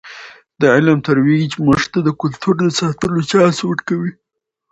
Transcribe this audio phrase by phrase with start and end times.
[0.59, 4.11] د علم ترویج موږ ته د کلتور د ساتلو چانس ورکوي.